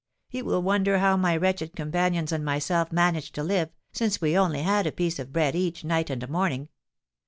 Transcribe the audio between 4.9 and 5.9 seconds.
piece of bread each,